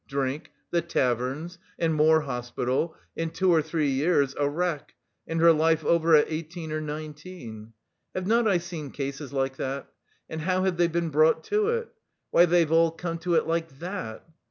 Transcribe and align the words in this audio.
drink... 0.07 0.49
the 0.71 0.81
taverns... 0.81 1.59
and 1.77 1.93
more 1.93 2.21
hospital, 2.21 2.95
in 3.15 3.29
two 3.29 3.51
or 3.53 3.61
three 3.61 3.91
years 3.91 4.33
a 4.39 4.49
wreck, 4.49 4.95
and 5.27 5.39
her 5.39 5.53
life 5.53 5.85
over 5.85 6.15
at 6.15 6.25
eighteen 6.27 6.71
or 6.71 6.81
nineteen.... 6.81 7.71
Have 8.15 8.25
not 8.25 8.47
I 8.47 8.57
seen 8.57 8.89
cases 8.89 9.31
like 9.31 9.57
that? 9.57 9.87
And 10.27 10.41
how 10.41 10.63
have 10.63 10.77
they 10.77 10.87
been 10.87 11.09
brought 11.09 11.43
to 11.53 11.67
it? 11.69 11.87
Why, 12.31 12.47
they've 12.47 12.71
all 12.71 12.89
come 12.89 13.19
to 13.19 13.35
it 13.35 13.45
like 13.45 13.77
that. 13.77 14.27